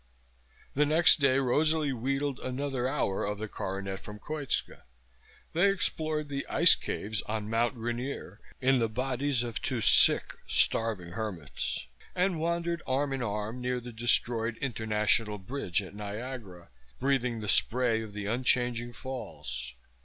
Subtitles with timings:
[0.73, 4.81] The next day Rosalie wheedled another hour of the coronet from Koitska.
[5.53, 11.11] They explored the ice caves on Mount Rainier in the bodies of two sick, starving
[11.11, 11.85] hermits
[12.15, 18.01] and wandered arm in arm near the destroyed International Bridge at Niagara, breathing the spray
[18.01, 19.75] of the unchanging Falls.